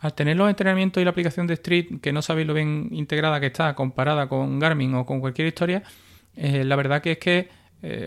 al 0.00 0.14
tener 0.14 0.36
los 0.36 0.50
entrenamientos 0.50 1.00
y 1.00 1.04
la 1.04 1.10
aplicación 1.10 1.46
de 1.46 1.54
Street, 1.54 2.00
que 2.02 2.12
no 2.12 2.22
sabéis 2.22 2.48
lo 2.48 2.54
bien 2.54 2.88
integrada 2.90 3.38
que 3.38 3.46
está 3.46 3.76
comparada 3.76 4.28
con 4.28 4.58
Garmin 4.58 4.94
o 4.96 5.06
con 5.06 5.20
cualquier 5.20 5.46
historia, 5.46 5.84
eh, 6.34 6.64
la 6.64 6.74
verdad 6.74 7.00
que 7.00 7.12
es 7.12 7.18
que, 7.18 7.48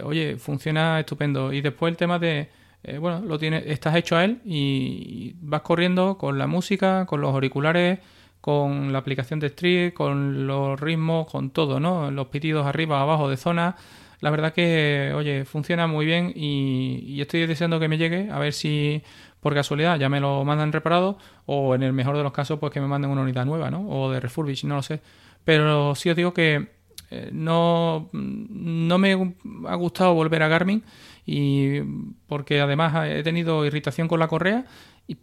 oye, 0.03 0.35
funciona 0.35 0.99
estupendo. 0.99 1.53
Y 1.53 1.61
después 1.61 1.91
el 1.91 1.97
tema 1.97 2.19
de 2.19 2.49
eh, 2.87 2.99
bueno, 2.99 3.21
lo 3.21 3.39
tienes, 3.39 3.63
estás 3.65 3.95
hecho 3.95 4.15
a 4.15 4.23
él 4.23 4.41
y 4.45 5.33
vas 5.41 5.61
corriendo 5.61 6.19
con 6.19 6.37
la 6.37 6.45
música, 6.45 7.07
con 7.07 7.19
los 7.19 7.33
auriculares, 7.33 7.97
con 8.41 8.93
la 8.93 8.99
aplicación 8.99 9.39
de 9.39 9.47
Street, 9.47 9.93
con 9.93 10.45
los 10.45 10.79
ritmos, 10.79 11.25
con 11.25 11.49
todo, 11.49 11.79
¿no? 11.79 12.11
Los 12.11 12.27
pitidos 12.27 12.67
arriba, 12.67 13.01
abajo 13.01 13.27
de 13.27 13.37
zona. 13.37 13.75
La 14.21 14.29
verdad 14.29 14.53
que, 14.53 15.11
oye, 15.15 15.45
funciona 15.45 15.87
muy 15.87 16.05
bien 16.05 16.31
y, 16.35 17.19
estoy 17.21 17.45
deseando 17.47 17.79
que 17.79 17.87
me 17.87 17.97
llegue, 17.97 18.29
a 18.31 18.39
ver 18.39 18.53
si 18.53 19.03
por 19.39 19.53
casualidad 19.53 19.99
ya 19.99 20.09
me 20.09 20.19
lo 20.19 20.43
mandan 20.43 20.71
reparado 20.71 21.17
o 21.45 21.75
en 21.75 21.83
el 21.83 21.93
mejor 21.93 22.17
de 22.17 22.23
los 22.23 22.31
casos 22.31 22.59
pues 22.59 22.71
que 22.71 22.81
me 22.81 22.87
manden 22.87 23.11
una 23.11 23.21
unidad 23.21 23.45
nueva, 23.45 23.69
¿no? 23.69 23.87
O 23.87 24.11
de 24.11 24.19
refurbish, 24.19 24.65
no 24.65 24.75
lo 24.75 24.81
sé. 24.81 25.01
Pero 25.43 25.93
sí 25.95 26.09
os 26.09 26.15
digo 26.15 26.33
que 26.33 26.69
eh, 27.11 27.29
no, 27.31 28.09
no 28.13 28.97
me 28.97 29.35
ha 29.67 29.75
gustado 29.75 30.13
volver 30.13 30.41
a 30.41 30.47
Garmin 30.47 30.83
y 31.25 31.79
porque 32.27 32.61
además 32.61 33.07
he 33.07 33.23
tenido 33.23 33.65
irritación 33.65 34.07
con 34.07 34.19
la 34.19 34.27
correa, 34.27 34.65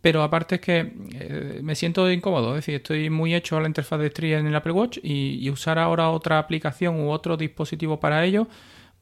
pero 0.01 0.23
aparte 0.23 0.57
es 0.57 0.61
que 0.61 0.93
eh, 1.13 1.61
me 1.63 1.75
siento 1.75 2.11
incómodo, 2.11 2.51
es 2.51 2.65
decir, 2.65 2.77
estoy 2.77 3.11
muy 3.11 3.35
hecho 3.35 3.57
a 3.57 3.61
la 3.61 3.69
interfaz 3.69 3.99
de 4.01 4.07
Street 4.07 4.39
en 4.39 4.47
el 4.47 4.55
Apple 4.55 4.73
Watch 4.73 4.99
y, 5.03 5.49
usar 5.51 5.79
ahora 5.79 6.11
otra 6.11 6.39
aplicación 6.39 7.01
u 7.01 7.11
otro 7.11 7.37
dispositivo 7.37 7.99
para 7.99 8.25
ello, 8.25 8.47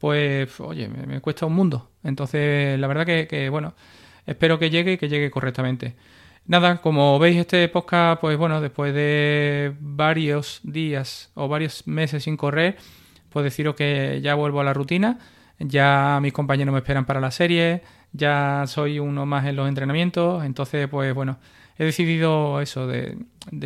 pues 0.01 0.59
oye, 0.59 0.89
me, 0.89 1.21
cuesta 1.21 1.45
un 1.45 1.53
mundo. 1.53 1.89
Entonces, 2.03 2.77
la 2.79 2.87
verdad 2.87 3.05
que, 3.05 3.49
bueno, 3.49 3.73
espero 4.25 4.59
que 4.59 4.69
llegue 4.69 4.93
y 4.93 4.97
que 4.97 5.07
llegue 5.07 5.31
correctamente. 5.31 5.95
Nada, 6.45 6.81
como 6.81 7.19
veis 7.19 7.37
este 7.37 7.69
podcast, 7.69 8.19
pues 8.19 8.37
bueno, 8.37 8.59
después 8.59 8.93
de 8.93 9.73
varios 9.79 10.59
días 10.63 11.31
o 11.35 11.47
varios 11.47 11.87
meses 11.87 12.23
sin 12.23 12.35
correr, 12.35 12.77
pues 13.29 13.45
deciros 13.45 13.75
que 13.75 14.19
ya 14.21 14.35
vuelvo 14.35 14.59
a 14.59 14.63
la 14.65 14.73
rutina 14.73 15.19
ya 15.67 16.19
mis 16.21 16.33
compañeros 16.33 16.73
me 16.73 16.79
esperan 16.79 17.05
para 17.05 17.19
la 17.19 17.31
serie, 17.31 17.81
ya 18.13 18.63
soy 18.67 18.99
uno 18.99 19.25
más 19.25 19.45
en 19.45 19.55
los 19.55 19.67
entrenamientos, 19.67 20.43
entonces 20.43 20.87
pues 20.87 21.13
bueno, 21.13 21.37
he 21.77 21.85
decidido 21.85 22.61
eso, 22.61 22.87
de, 22.87 23.17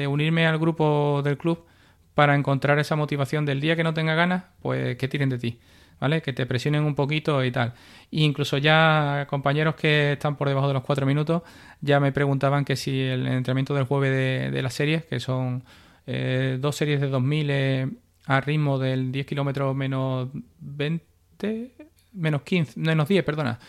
unirme 0.07 0.47
al 0.47 0.59
grupo 0.59 1.21
del 1.23 1.37
club 1.37 1.65
para 2.13 2.35
encontrar 2.35 2.79
esa 2.79 2.95
motivación 2.95 3.45
del 3.45 3.61
día 3.61 3.75
que 3.75 3.83
no 3.83 3.93
tenga 3.93 4.15
ganas, 4.15 4.43
pues 4.61 4.97
que 4.97 5.07
tiren 5.07 5.29
de 5.29 5.37
ti, 5.37 5.59
¿vale? 5.99 6.21
Que 6.21 6.33
te 6.33 6.45
presionen 6.45 6.83
un 6.83 6.95
poquito 6.95 7.43
y 7.43 7.51
tal. 7.51 7.73
E 8.11 8.21
incluso 8.21 8.57
ya 8.57 9.25
compañeros 9.29 9.75
que 9.75 10.13
están 10.13 10.35
por 10.35 10.47
debajo 10.47 10.67
de 10.67 10.73
los 10.73 10.83
cuatro 10.83 11.05
minutos 11.05 11.43
ya 11.81 11.99
me 11.99 12.11
preguntaban 12.11 12.65
que 12.65 12.75
si 12.75 13.01
el 13.01 13.27
entrenamiento 13.27 13.73
del 13.75 13.85
jueves 13.85 14.11
de, 14.11 14.51
de 14.51 14.61
las 14.61 14.73
series, 14.73 15.05
que 15.05 15.19
son 15.19 15.63
eh, 16.07 16.57
dos 16.59 16.75
series 16.75 17.01
de 17.01 17.07
2000 17.07 17.47
eh, 17.49 17.87
a 18.27 18.41
ritmo 18.41 18.79
del 18.79 19.11
10 19.11 19.25
kilómetros 19.25 19.75
menos 19.75 20.29
20, 20.59 21.71
menos 22.13 22.41
15, 22.41 22.79
menos 22.79 23.07
10, 23.07 23.23
perdona. 23.23 23.59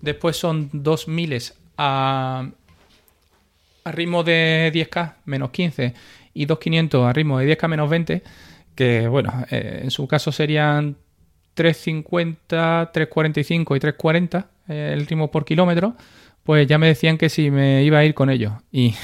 Después 0.00 0.36
son 0.36 0.68
2 0.72 1.08
miles 1.08 1.58
a, 1.78 2.46
a 3.84 3.92
ritmo 3.92 4.22
de 4.22 4.70
10K, 4.74 5.14
menos 5.24 5.50
15, 5.50 5.94
y 6.34 6.46
2500 6.46 7.06
a 7.06 7.12
ritmo 7.12 7.38
de 7.38 7.56
10K, 7.56 7.68
menos 7.68 7.90
20, 7.90 8.22
que 8.74 9.08
bueno, 9.08 9.46
eh, 9.50 9.80
en 9.82 9.90
su 9.90 10.06
caso 10.06 10.32
serían 10.32 10.96
350, 11.54 12.90
345 12.92 13.76
y 13.76 13.80
340 13.80 14.46
eh, 14.68 14.90
el 14.94 15.06
ritmo 15.06 15.30
por 15.30 15.44
kilómetro, 15.44 15.94
pues 16.44 16.66
ya 16.66 16.78
me 16.78 16.86
decían 16.88 17.18
que 17.18 17.28
si 17.28 17.50
me 17.50 17.82
iba 17.84 17.98
a 17.98 18.04
ir 18.04 18.14
con 18.14 18.30
ellos. 18.30 18.52
Y 18.70 18.94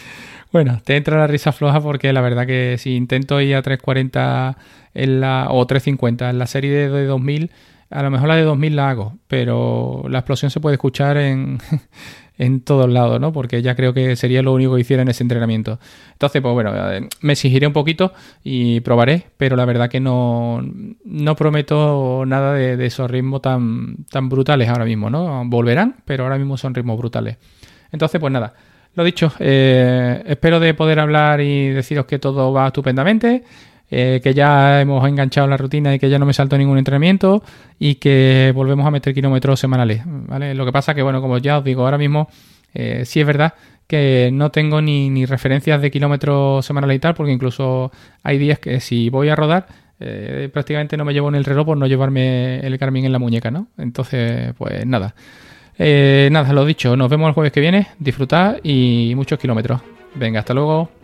bueno, 0.52 0.80
te 0.84 0.96
entra 0.96 1.18
la 1.18 1.26
risa 1.26 1.52
floja 1.52 1.80
porque 1.80 2.12
la 2.12 2.20
verdad 2.20 2.46
que 2.46 2.76
si 2.78 2.96
intento 2.96 3.40
ir 3.40 3.56
a 3.56 3.62
340 3.62 4.56
en 4.94 5.20
la, 5.20 5.48
o 5.50 5.66
350 5.66 6.30
en 6.30 6.38
la 6.38 6.46
serie 6.46 6.70
de 6.88 7.06
2000 7.06 7.50
a 7.92 8.02
lo 8.02 8.10
mejor 8.10 8.28
la 8.28 8.36
de 8.36 8.42
2000 8.42 8.74
la 8.74 8.88
hago, 8.88 9.18
pero 9.28 10.04
la 10.08 10.20
explosión 10.20 10.50
se 10.50 10.60
puede 10.60 10.74
escuchar 10.74 11.18
en, 11.18 11.58
en 12.38 12.60
todos 12.60 12.90
lados, 12.90 13.20
¿no? 13.20 13.32
Porque 13.32 13.62
ya 13.62 13.74
creo 13.74 13.92
que 13.92 14.16
sería 14.16 14.42
lo 14.42 14.52
único 14.52 14.74
que 14.74 14.80
hiciera 14.80 15.02
en 15.02 15.08
ese 15.08 15.22
entrenamiento. 15.22 15.78
Entonces, 16.12 16.42
pues 16.42 16.52
bueno, 16.52 16.72
me 17.20 17.32
exigiré 17.32 17.66
un 17.66 17.72
poquito 17.72 18.12
y 18.42 18.80
probaré, 18.80 19.26
pero 19.36 19.56
la 19.56 19.64
verdad 19.64 19.88
que 19.88 20.00
no, 20.00 20.62
no 21.04 21.36
prometo 21.36 22.24
nada 22.26 22.54
de, 22.54 22.86
esos 22.86 23.10
ritmos 23.10 23.42
tan, 23.42 23.96
tan 24.10 24.28
brutales 24.28 24.68
ahora 24.68 24.84
mismo, 24.84 25.10
¿no? 25.10 25.42
Volverán, 25.46 25.96
pero 26.04 26.24
ahora 26.24 26.38
mismo 26.38 26.56
son 26.56 26.74
ritmos 26.74 26.98
brutales. 26.98 27.36
Entonces, 27.90 28.20
pues 28.20 28.32
nada. 28.32 28.54
Lo 28.94 29.04
dicho, 29.04 29.32
eh, 29.38 30.22
espero 30.26 30.60
de 30.60 30.74
poder 30.74 31.00
hablar 31.00 31.40
y 31.40 31.70
deciros 31.70 32.04
que 32.04 32.18
todo 32.18 32.52
va 32.52 32.66
estupendamente. 32.66 33.42
Eh, 33.94 34.22
que 34.22 34.32
ya 34.32 34.80
hemos 34.80 35.06
enganchado 35.06 35.46
la 35.46 35.58
rutina 35.58 35.94
y 35.94 35.98
que 35.98 36.08
ya 36.08 36.18
no 36.18 36.24
me 36.24 36.32
salto 36.32 36.56
ningún 36.56 36.78
entrenamiento 36.78 37.42
y 37.78 37.96
que 37.96 38.50
volvemos 38.54 38.86
a 38.86 38.90
meter 38.90 39.12
kilómetros 39.12 39.60
semanales. 39.60 40.00
¿vale? 40.06 40.54
Lo 40.54 40.64
que 40.64 40.72
pasa 40.72 40.94
que, 40.94 41.02
bueno, 41.02 41.20
como 41.20 41.36
ya 41.36 41.58
os 41.58 41.64
digo, 41.64 41.84
ahora 41.84 41.98
mismo 41.98 42.26
eh, 42.72 43.02
sí 43.04 43.20
es 43.20 43.26
verdad 43.26 43.52
que 43.86 44.30
no 44.32 44.50
tengo 44.50 44.80
ni, 44.80 45.26
referencias 45.26 45.82
de 45.82 45.90
kilómetros 45.90 46.64
semanales 46.64 46.96
y 46.96 47.00
tal, 47.00 47.12
porque 47.12 47.32
incluso 47.32 47.92
hay 48.22 48.38
días 48.38 48.58
que 48.60 48.80
si 48.80 49.10
voy 49.10 49.28
a 49.28 49.36
rodar, 49.36 49.66
eh, 50.00 50.48
prácticamente 50.50 50.96
no 50.96 51.04
me 51.04 51.12
llevo 51.12 51.28
en 51.28 51.34
el 51.34 51.44
reloj 51.44 51.66
por 51.66 51.76
no 51.76 51.86
llevarme 51.86 52.60
el 52.60 52.78
Garmin 52.78 53.04
en 53.04 53.12
la 53.12 53.18
muñeca, 53.18 53.50
¿no? 53.50 53.66
Entonces, 53.76 54.54
pues 54.56 54.86
nada. 54.86 55.14
nada, 55.78 56.52
lo 56.54 56.64
dicho, 56.64 56.96
nos 56.96 57.10
vemos 57.10 57.28
el 57.28 57.34
jueves 57.34 57.52
que 57.52 57.60
viene, 57.60 57.88
disfrutad 57.98 58.56
y 58.62 59.12
muchos 59.16 59.38
kilómetros. 59.38 59.82
Venga, 60.14 60.40
hasta 60.40 60.54
luego. 60.54 61.01